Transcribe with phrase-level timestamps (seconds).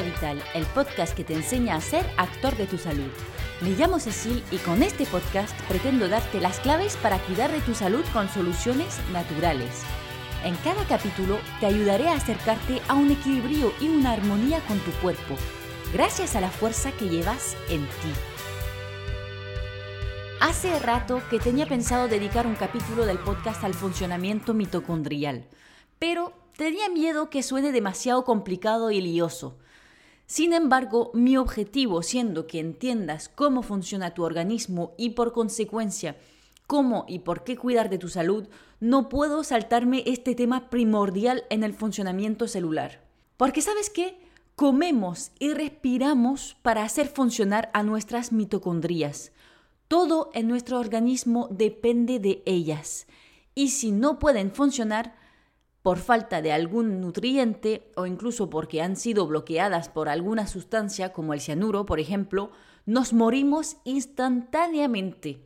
[0.00, 3.10] Vital, el podcast que te enseña a ser actor de tu salud.
[3.60, 7.74] Me llamo Cecil y con este podcast pretendo darte las claves para cuidar de tu
[7.74, 9.82] salud con soluciones naturales.
[10.44, 14.90] En cada capítulo te ayudaré a acercarte a un equilibrio y una armonía con tu
[15.02, 15.36] cuerpo,
[15.92, 18.12] gracias a la fuerza que llevas en ti.
[20.40, 25.46] Hace rato que tenía pensado dedicar un capítulo del podcast al funcionamiento mitocondrial,
[25.98, 29.58] pero tenía miedo que suene demasiado complicado y lioso.
[30.32, 36.16] Sin embargo, mi objetivo, siendo que entiendas cómo funciona tu organismo y por consecuencia
[36.66, 38.48] cómo y por qué cuidar de tu salud,
[38.80, 43.02] no puedo saltarme este tema primordial en el funcionamiento celular.
[43.36, 44.16] Porque sabes qué?
[44.56, 49.32] Comemos y respiramos para hacer funcionar a nuestras mitocondrias.
[49.86, 53.06] Todo en nuestro organismo depende de ellas.
[53.54, 55.14] Y si no pueden funcionar
[55.82, 61.34] por falta de algún nutriente o incluso porque han sido bloqueadas por alguna sustancia como
[61.34, 62.52] el cianuro, por ejemplo,
[62.86, 65.44] nos morimos instantáneamente.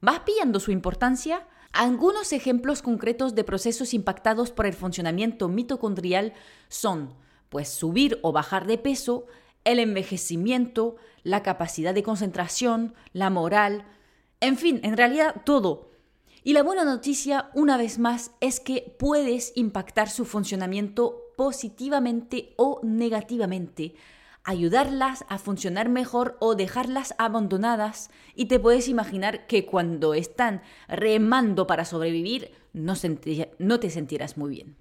[0.00, 1.46] ¿Vas pillando su importancia?
[1.72, 6.34] Algunos ejemplos concretos de procesos impactados por el funcionamiento mitocondrial
[6.68, 7.14] son,
[7.48, 9.26] pues, subir o bajar de peso,
[9.64, 13.84] el envejecimiento, la capacidad de concentración, la moral,
[14.40, 15.87] en fin, en realidad todo.
[16.48, 22.80] Y la buena noticia, una vez más, es que puedes impactar su funcionamiento positivamente o
[22.82, 23.94] negativamente,
[24.44, 31.66] ayudarlas a funcionar mejor o dejarlas abandonadas y te puedes imaginar que cuando están remando
[31.66, 34.76] para sobrevivir no, te sentirás muy bien.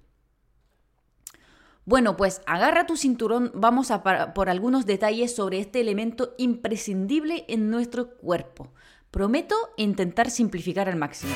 [1.84, 7.70] Bueno, pues agarra tu cinturón, vamos a por algunos detalles sobre este elemento imprescindible en
[7.70, 8.72] nuestro cuerpo.
[9.18, 11.34] Prometo intentar simplificar al máximo.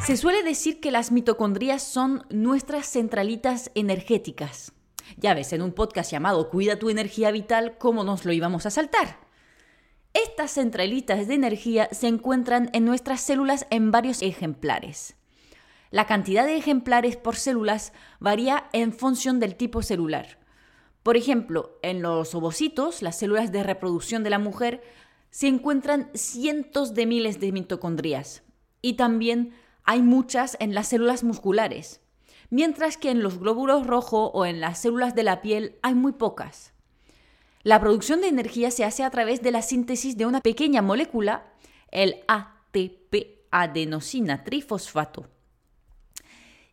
[0.00, 4.72] Se suele decir que las mitocondrias son nuestras centralitas energéticas.
[5.18, 8.70] Ya ves, en un podcast llamado Cuida tu energía vital, ¿cómo nos lo íbamos a
[8.70, 9.18] saltar?
[10.14, 15.16] Estas centralitas de energía se encuentran en nuestras células en varios ejemplares.
[15.90, 20.39] La cantidad de ejemplares por células varía en función del tipo celular.
[21.02, 24.82] Por ejemplo, en los ovocitos, las células de reproducción de la mujer,
[25.30, 28.42] se encuentran cientos de miles de mitocondrias
[28.82, 32.00] y también hay muchas en las células musculares,
[32.50, 36.12] mientras que en los glóbulos rojos o en las células de la piel hay muy
[36.12, 36.72] pocas.
[37.62, 41.52] La producción de energía se hace a través de la síntesis de una pequeña molécula,
[41.90, 45.26] el ATP, adenosina trifosfato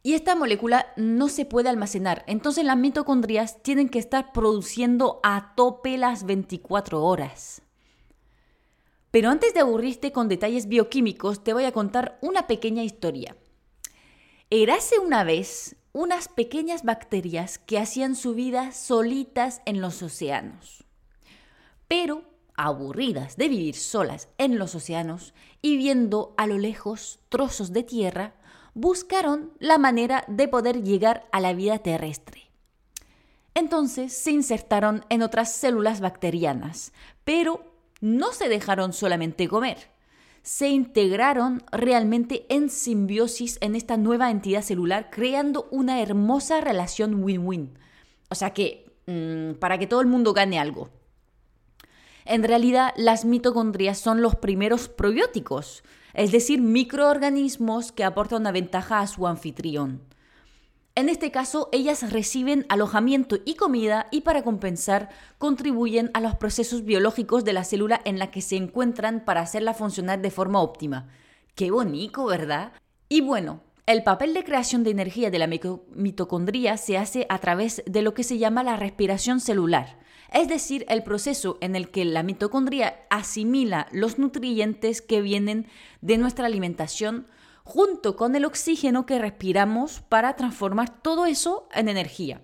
[0.07, 2.23] y esta molécula no se puede almacenar.
[2.28, 7.62] Entonces las mitocondrias tienen que estar produciendo a tope las 24 horas.
[9.12, 13.35] Pero antes de aburrirte con detalles bioquímicos, te voy a contar una pequeña historia.
[14.50, 20.85] Érase una vez unas pequeñas bacterias que hacían su vida solitas en los océanos.
[21.90, 22.23] Pero
[22.56, 28.35] aburridas de vivir solas en los océanos y viendo a lo lejos trozos de tierra,
[28.78, 32.52] buscaron la manera de poder llegar a la vida terrestre.
[33.56, 36.94] Entonces se insertaron en otras células bacterianas,
[37.24, 39.90] pero no se dejaron solamente comer.
[40.44, 47.80] Se integraron realmente en simbiosis en esta nueva entidad celular, creando una hermosa relación win-win.
[48.30, 50.92] O sea que, mm, para que todo el mundo gane algo.
[52.26, 55.84] En realidad, las mitocondrias son los primeros probióticos,
[56.17, 60.01] es decir, microorganismos que aportan una ventaja a su anfitrión.
[60.95, 66.83] En este caso, ellas reciben alojamiento y comida y para compensar contribuyen a los procesos
[66.83, 71.07] biológicos de la célula en la que se encuentran para hacerla funcionar de forma óptima.
[71.53, 72.72] Qué bonito, ¿verdad?
[73.09, 77.84] Y bueno, el papel de creación de energía de la mitocondría se hace a través
[77.85, 79.99] de lo que se llama la respiración celular
[80.32, 85.68] es decir, el proceso en el que la mitocondria asimila los nutrientes que vienen
[86.02, 87.28] de nuestra alimentación
[87.64, 92.41] junto con el oxígeno que respiramos para transformar todo eso en energía.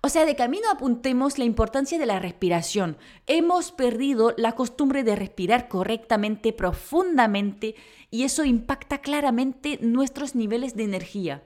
[0.00, 2.96] O sea, de camino apuntemos la importancia de la respiración.
[3.26, 7.74] Hemos perdido la costumbre de respirar correctamente, profundamente,
[8.10, 11.42] y eso impacta claramente nuestros niveles de energía.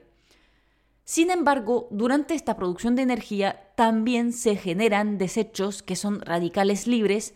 [1.05, 7.33] Sin embargo, durante esta producción de energía también se generan desechos que son radicales libres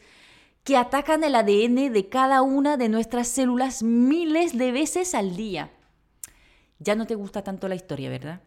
[0.64, 5.72] que atacan el ADN de cada una de nuestras células miles de veces al día.
[6.80, 8.42] Ya no te gusta tanto la historia, ¿verdad?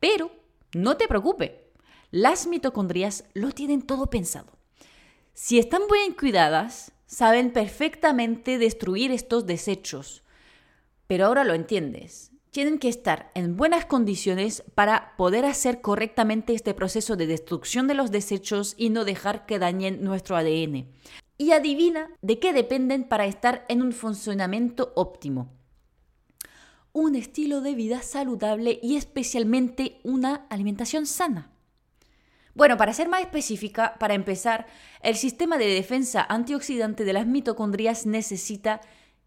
[0.00, 0.30] Pero
[0.74, 1.52] no te preocupes,
[2.10, 4.52] las mitocondrias lo tienen todo pensado.
[5.32, 10.24] Si están bien cuidadas, saben perfectamente destruir estos desechos.
[11.06, 16.74] Pero ahora lo entiendes tienen que estar en buenas condiciones para poder hacer correctamente este
[16.74, 20.88] proceso de destrucción de los desechos y no dejar que dañen nuestro ADN.
[21.36, 25.54] Y adivina de qué dependen para estar en un funcionamiento óptimo.
[26.92, 31.52] Un estilo de vida saludable y especialmente una alimentación sana.
[32.56, 34.66] Bueno, para ser más específica, para empezar,
[35.00, 38.80] el sistema de defensa antioxidante de las mitocondrias necesita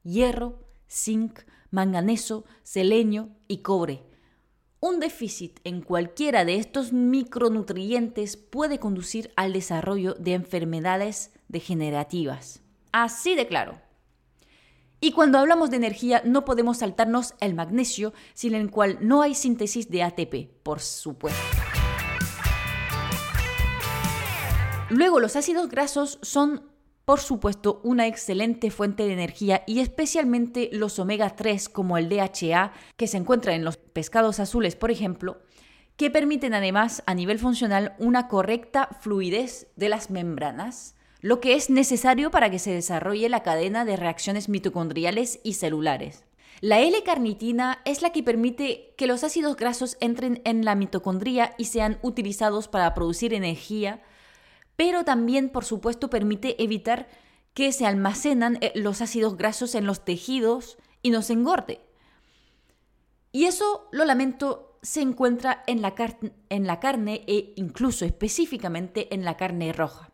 [0.03, 0.59] hierro,
[0.91, 1.39] zinc,
[1.69, 4.03] manganeso, selenio y cobre.
[4.79, 12.61] Un déficit en cualquiera de estos micronutrientes puede conducir al desarrollo de enfermedades degenerativas.
[12.91, 13.79] Así de claro.
[14.99, 19.33] Y cuando hablamos de energía no podemos saltarnos el magnesio, sin el cual no hay
[19.33, 21.39] síntesis de ATP, por supuesto.
[24.91, 26.63] Luego, los ácidos grasos son,
[27.11, 32.71] por supuesto, una excelente fuente de energía y especialmente los omega 3 como el DHA,
[32.95, 35.41] que se encuentra en los pescados azules, por ejemplo,
[35.97, 41.69] que permiten además a nivel funcional una correcta fluidez de las membranas, lo que es
[41.69, 46.23] necesario para que se desarrolle la cadena de reacciones mitocondriales y celulares.
[46.61, 51.65] La L-carnitina es la que permite que los ácidos grasos entren en la mitocondria y
[51.65, 54.01] sean utilizados para producir energía
[54.81, 57.07] pero también, por supuesto, permite evitar
[57.53, 61.81] que se almacenan eh, los ácidos grasos en los tejidos y no se engorde.
[63.31, 65.93] Y eso, lo lamento, se encuentra en la,
[66.49, 70.09] en la carne e incluso específicamente en la carne roja.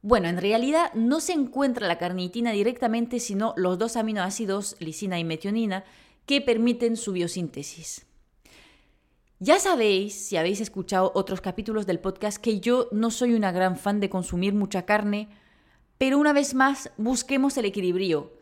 [0.00, 5.24] Bueno, en realidad no se encuentra la carnitina directamente, sino los dos aminoácidos, lisina y
[5.24, 5.84] metionina,
[6.24, 8.07] que permiten su biosíntesis.
[9.40, 13.76] Ya sabéis, si habéis escuchado otros capítulos del podcast, que yo no soy una gran
[13.76, 15.28] fan de consumir mucha carne,
[15.96, 18.32] pero una vez más busquemos el equilibrio.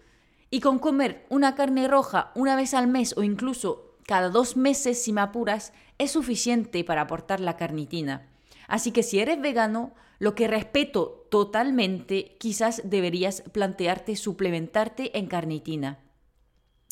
[0.49, 5.03] Y con comer una carne roja una vez al mes o incluso cada dos meses
[5.03, 8.31] si me apuras, es suficiente para aportar la carnitina.
[8.67, 15.99] Así que si eres vegano, lo que respeto totalmente, quizás deberías plantearte suplementarte en carnitina.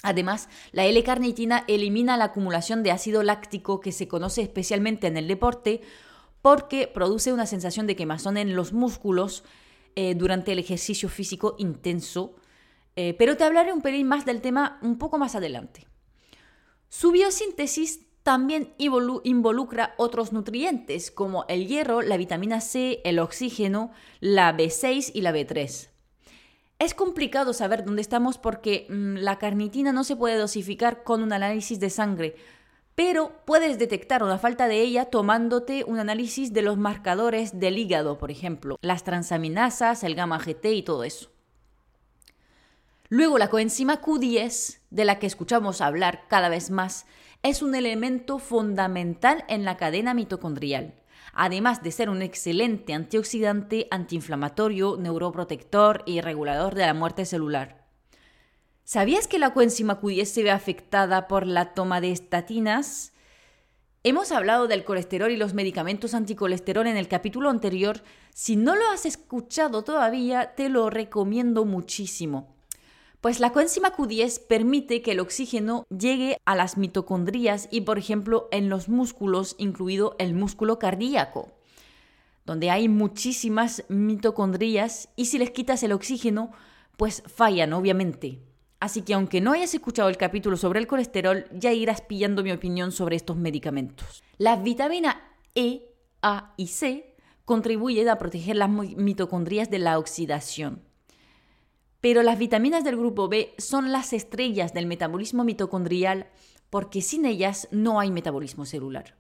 [0.04, 5.26] Además, la L-carnitina elimina la acumulación de ácido láctico que se conoce especialmente en el
[5.26, 5.80] deporte
[6.42, 9.44] porque produce una sensación de quemazón en los músculos
[9.96, 12.36] eh, durante el ejercicio físico intenso.
[12.96, 15.86] Eh, pero te hablaré un pelín más del tema un poco más adelante.
[16.90, 23.90] Su biosíntesis también involucra otros nutrientes como el hierro, la vitamina C, el oxígeno,
[24.20, 25.93] la B6 y la B3.
[26.78, 31.32] Es complicado saber dónde estamos porque mm, la carnitina no se puede dosificar con un
[31.32, 32.36] análisis de sangre,
[32.94, 38.18] pero puedes detectar una falta de ella tomándote un análisis de los marcadores del hígado,
[38.18, 41.30] por ejemplo, las transaminasas, el gamma GT y todo eso.
[43.08, 47.06] Luego la coenzima Q10, de la que escuchamos hablar cada vez más,
[47.42, 50.94] es un elemento fundamental en la cadena mitocondrial
[51.34, 57.86] además de ser un excelente antioxidante, antiinflamatorio, neuroprotector y regulador de la muerte celular.
[58.84, 63.12] ¿Sabías que la coenzima Q10 se ve afectada por la toma de estatinas?
[64.02, 68.02] Hemos hablado del colesterol y los medicamentos anticolesterol en el capítulo anterior.
[68.34, 72.53] Si no lo has escuchado todavía, te lo recomiendo muchísimo.
[73.24, 78.50] Pues la coenzima Q10 permite que el oxígeno llegue a las mitocondrias y, por ejemplo,
[78.52, 81.50] en los músculos, incluido el músculo cardíaco,
[82.44, 86.50] donde hay muchísimas mitocondrias y si les quitas el oxígeno,
[86.98, 88.42] pues fallan, obviamente.
[88.78, 92.52] Así que aunque no hayas escuchado el capítulo sobre el colesterol, ya irás pillando mi
[92.52, 94.22] opinión sobre estos medicamentos.
[94.36, 95.16] Las vitaminas
[95.54, 97.16] E, A y C
[97.46, 100.82] contribuyen a proteger las mitocondrias de la oxidación.
[102.04, 106.26] Pero las vitaminas del grupo B son las estrellas del metabolismo mitocondrial
[106.68, 109.16] porque sin ellas no hay metabolismo celular.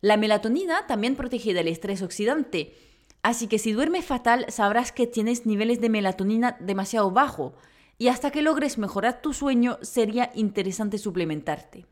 [0.00, 2.74] La melatonina también protege del estrés oxidante,
[3.22, 7.54] así que si duermes fatal sabrás que tienes niveles de melatonina demasiado bajo
[7.96, 11.86] y hasta que logres mejorar tu sueño sería interesante suplementarte.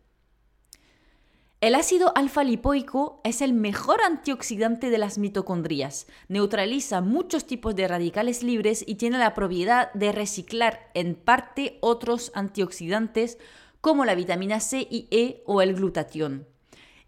[1.63, 6.07] El ácido alfa-lipoico es el mejor antioxidante de las mitocondrias.
[6.29, 12.31] Neutraliza muchos tipos de radicales libres y tiene la propiedad de reciclar en parte otros
[12.35, 13.39] antioxidantes
[13.81, 16.47] como la vitamina C y E o el glutatión.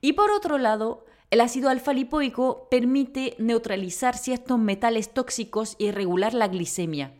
[0.00, 6.48] Y por otro lado, el ácido alfa-lipoico permite neutralizar ciertos metales tóxicos y regular la
[6.48, 7.12] glicemia.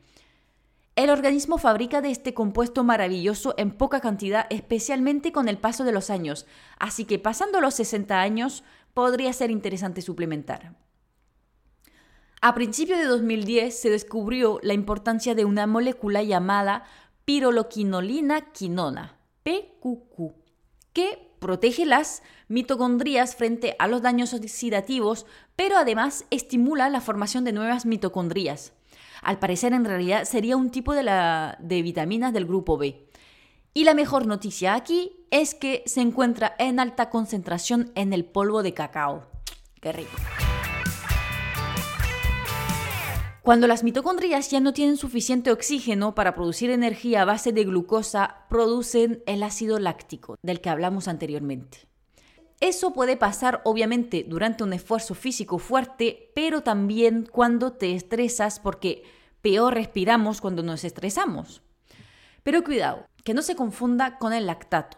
[0.99, 5.93] El organismo fabrica de este compuesto maravilloso en poca cantidad, especialmente con el paso de
[5.93, 6.45] los años,
[6.77, 8.65] así que pasando los 60 años
[8.95, 10.75] podría ser interesante suplementar.
[12.41, 16.83] A principios de 2010 se descubrió la importancia de una molécula llamada
[17.25, 20.33] piroloquinolina quinona, PQQ,
[20.93, 27.53] que protege las mitocondrias frente a los daños oxidativos, pero además estimula la formación de
[27.53, 28.73] nuevas mitocondrias.
[29.23, 33.09] Al parecer, en realidad, sería un tipo de, la, de vitaminas del grupo B.
[33.75, 38.63] Y la mejor noticia aquí es que se encuentra en alta concentración en el polvo
[38.63, 39.27] de cacao.
[39.81, 40.17] ¡Qué rico!
[43.43, 48.45] Cuando las mitocondrias ya no tienen suficiente oxígeno para producir energía a base de glucosa,
[48.51, 51.89] producen el ácido láctico, del que hablamos anteriormente.
[52.61, 59.05] Eso puede pasar obviamente durante un esfuerzo físico fuerte, pero también cuando te estresas porque
[59.43, 61.63] peor respiramos cuando nos estresamos.
[62.43, 64.97] Pero cuidado, que no se confunda con el lactato.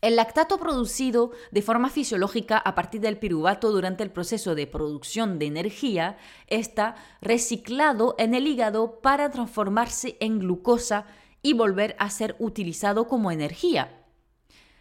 [0.00, 5.38] El lactato producido de forma fisiológica a partir del piruvato durante el proceso de producción
[5.38, 11.06] de energía está reciclado en el hígado para transformarse en glucosa
[11.40, 14.04] y volver a ser utilizado como energía.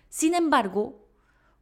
[0.09, 1.02] Sin embargo,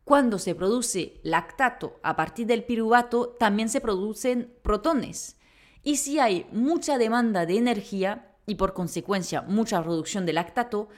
[0.03, 5.37] cuando se produce lactato a partir del piruvato, también se producen protones.
[5.83, 10.89] Y si hay mucha demanda de energía y por consecuencia mucha producción de lactato,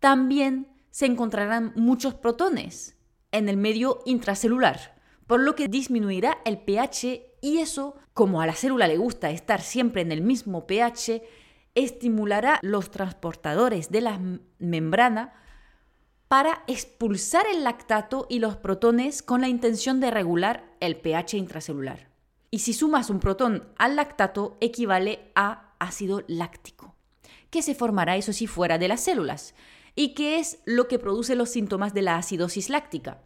[0.00, 2.96] también se encontrarán muchos protones
[3.32, 8.54] en el medio intracelular, por lo que disminuirá el pH y eso, como a la
[8.54, 11.22] célula le gusta estar siempre en el mismo pH,
[11.74, 14.20] estimulará los transportadores de la
[14.58, 15.32] membrana
[16.28, 22.08] para expulsar el lactato y los protones con la intención de regular el pH intracelular.
[22.50, 26.94] Y si sumas un protón al lactato, equivale a ácido láctico,
[27.50, 29.54] que se formará eso si fuera de las células,
[29.94, 33.22] y que es lo que produce los síntomas de la acidosis láctica.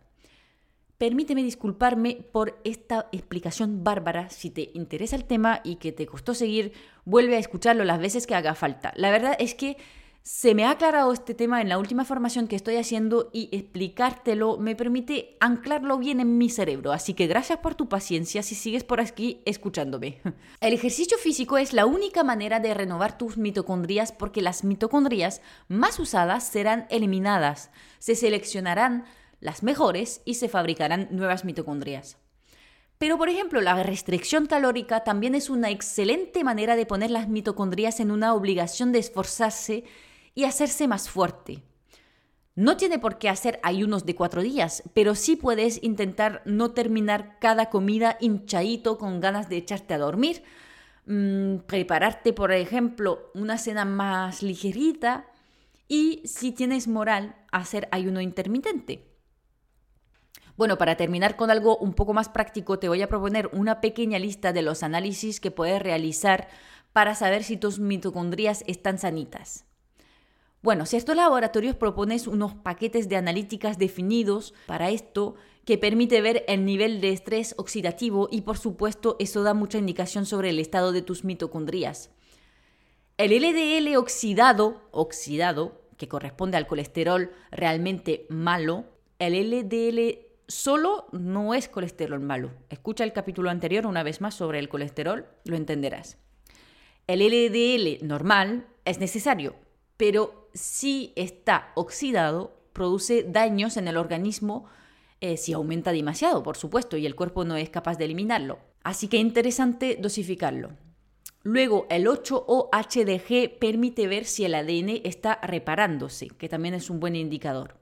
[0.97, 4.31] Permíteme disculparme por esta explicación bárbara.
[4.31, 6.73] Si te interesa el tema y que te costó seguir,
[7.05, 8.93] vuelve a escucharlo las veces que haga falta.
[8.95, 9.77] La verdad es que
[10.23, 14.57] se me ha aclarado este tema en la última formación que estoy haciendo y explicártelo
[14.57, 18.85] me permite anclarlo bien en mi cerebro, así que gracias por tu paciencia si sigues
[18.85, 20.21] por aquí escuchándome.
[20.61, 25.99] El ejercicio físico es la única manera de renovar tus mitocondrias porque las mitocondrias más
[25.99, 29.05] usadas serán eliminadas, se seleccionarán
[29.41, 32.17] las mejores y se fabricarán nuevas mitocondrias.
[32.99, 37.99] Pero, por ejemplo, la restricción calórica también es una excelente manera de poner las mitocondrias
[37.99, 39.83] en una obligación de esforzarse
[40.35, 41.63] y hacerse más fuerte.
[42.55, 47.39] No tiene por qué hacer ayunos de cuatro días, pero sí puedes intentar no terminar
[47.41, 50.43] cada comida hinchadito con ganas de echarte a dormir.
[51.07, 55.27] Mm, prepararte, por ejemplo, una cena más ligerita
[55.89, 59.09] y, si tienes moral, hacer ayuno intermitente.
[60.57, 64.19] Bueno, para terminar con algo un poco más práctico, te voy a proponer una pequeña
[64.19, 66.49] lista de los análisis que puedes realizar
[66.93, 69.65] para saber si tus mitocondrias están sanitas.
[70.63, 76.45] Bueno, si estos laboratorios propones unos paquetes de analíticas definidos para esto que permite ver
[76.47, 80.93] el nivel de estrés oxidativo y por supuesto eso da mucha indicación sobre el estado
[80.93, 82.11] de tus mitocondrias.
[83.19, 88.85] El LDL oxidado, oxidado, que corresponde al colesterol realmente malo,
[89.19, 92.53] el LDL solo no es colesterol malo.
[92.71, 96.19] Escucha el capítulo anterior una vez más sobre el colesterol, lo entenderás.
[97.09, 99.57] El LDL normal es necesario,
[100.03, 104.65] pero si está oxidado, produce daños en el organismo
[105.21, 108.59] eh, si aumenta demasiado, por supuesto, y el cuerpo no es capaz de eliminarlo.
[108.83, 110.71] Así que interesante dosificarlo.
[111.45, 117.15] Luego, el 8-OHDG permite ver si el ADN está reparándose, que también es un buen
[117.15, 117.77] indicador.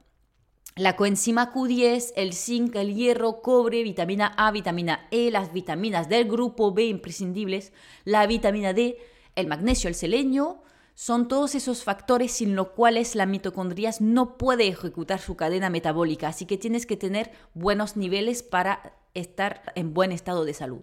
[0.75, 6.29] La coenzima Q10, el zinc, el hierro, cobre, vitamina A, vitamina E, las vitaminas del
[6.29, 7.73] grupo B imprescindibles,
[8.05, 8.99] la vitamina D,
[9.35, 10.61] el magnesio, el selenio,
[11.01, 16.27] son todos esos factores sin los cuales la mitocondria no puede ejecutar su cadena metabólica,
[16.27, 20.81] así que tienes que tener buenos niveles para estar en buen estado de salud.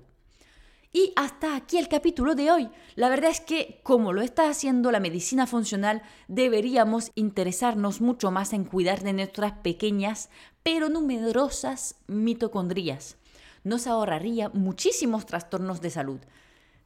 [0.92, 2.68] Y hasta aquí el capítulo de hoy.
[2.96, 8.52] La verdad es que, como lo está haciendo la medicina funcional, deberíamos interesarnos mucho más
[8.52, 10.30] en cuidar de nuestras pequeñas
[10.64, 13.18] pero numerosas mitocondrias.
[13.62, 16.18] Nos ahorraría muchísimos trastornos de salud.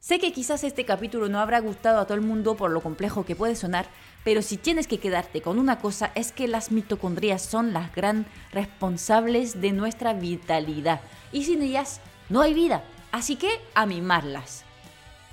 [0.03, 3.23] Sé que quizás este capítulo no habrá gustado a todo el mundo por lo complejo
[3.23, 3.85] que puede sonar,
[4.25, 8.25] pero si tienes que quedarte con una cosa es que las mitocondrias son las gran
[8.51, 10.99] responsables de nuestra vitalidad
[11.31, 12.83] y sin ellas no hay vida,
[13.13, 14.65] así que a mimarlas.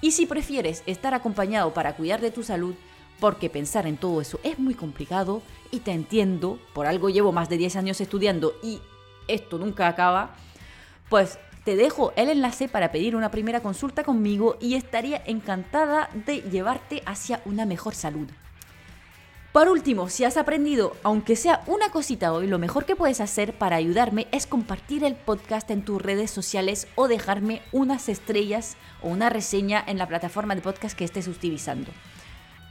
[0.02, 2.76] Y si prefieres estar acompañado para cuidar de tu salud,
[3.18, 7.48] porque pensar en todo eso es muy complicado y te entiendo, por algo llevo más
[7.48, 8.80] de 10 años estudiando y
[9.26, 10.36] esto nunca acaba,
[11.08, 16.40] pues te dejo el enlace para pedir una primera consulta conmigo y estaría encantada de
[16.40, 18.26] llevarte hacia una mejor salud.
[19.52, 23.56] Por último, si has aprendido, aunque sea una cosita hoy, lo mejor que puedes hacer
[23.56, 29.08] para ayudarme es compartir el podcast en tus redes sociales o dejarme unas estrellas o
[29.08, 31.92] una reseña en la plataforma de podcast que estés utilizando.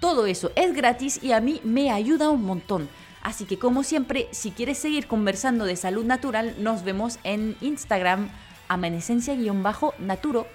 [0.02, 2.90] Todo eso es gratis y a mí me ayuda un montón.
[3.22, 8.30] Así que como siempre, si quieres seguir conversando de salud natural, nos vemos en Instagram,
[8.70, 10.48] amanecencia-naturo.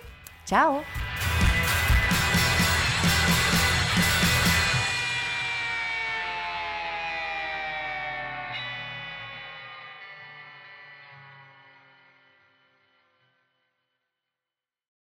[0.46, 0.82] ¡Chao!